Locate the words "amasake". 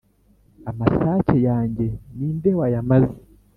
0.69-1.35